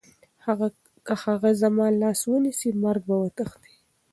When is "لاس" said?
2.01-2.21